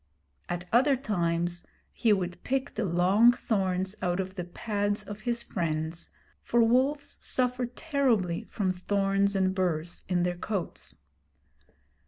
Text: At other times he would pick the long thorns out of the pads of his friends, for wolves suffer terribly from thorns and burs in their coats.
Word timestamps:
At 0.49 0.65
other 0.71 0.95
times 0.95 1.63
he 1.93 2.11
would 2.11 2.43
pick 2.43 2.73
the 2.73 2.85
long 2.85 3.31
thorns 3.31 3.93
out 4.01 4.19
of 4.19 4.33
the 4.33 4.43
pads 4.45 5.03
of 5.03 5.19
his 5.29 5.43
friends, 5.43 6.09
for 6.41 6.63
wolves 6.63 7.19
suffer 7.21 7.67
terribly 7.67 8.43
from 8.45 8.73
thorns 8.73 9.35
and 9.35 9.53
burs 9.53 10.01
in 10.09 10.23
their 10.23 10.37
coats. 10.37 10.97